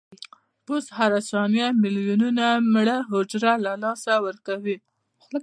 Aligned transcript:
پوست 0.65 0.89
هره 0.97 1.19
ثانیه 1.31 1.67
ملیونونه 1.81 2.45
مړه 2.73 2.97
حجرو 3.11 3.53
له 3.65 3.71
لاسه 3.83 4.13
ورکوي. 4.25 4.77